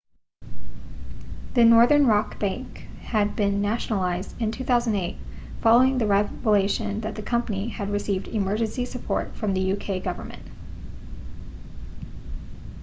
the 1.53 1.63
northern 1.63 2.07
rock 2.07 2.39
bank 2.39 2.87
had 3.03 3.35
been 3.35 3.61
nationalised 3.61 4.33
in 4.41 4.51
2008 4.51 5.15
following 5.61 5.99
the 5.99 6.07
revelation 6.07 7.01
that 7.01 7.13
the 7.13 7.21
company 7.21 7.67
had 7.69 7.87
received 7.91 8.27
emergency 8.29 8.83
support 8.83 9.35
from 9.35 9.53
the 9.53 9.73
uk 9.73 10.03
government 10.03 10.41